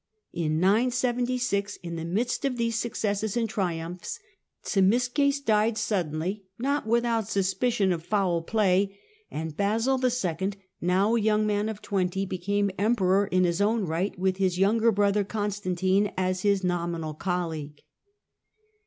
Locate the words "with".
6.87-7.05, 14.17-14.37